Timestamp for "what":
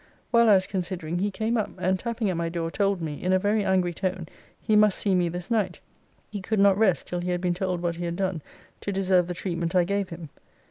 7.83-7.97